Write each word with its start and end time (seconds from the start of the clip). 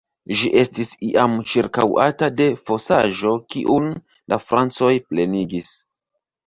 Ĝi 0.37 0.47
estis 0.61 0.93
iam 1.07 1.35
ĉirkaŭata 1.51 2.31
de 2.41 2.49
fosaĵo, 2.71 3.37
kiun 3.53 3.89
la 4.35 4.45
francoj 4.49 4.93
plenigis. 5.11 5.75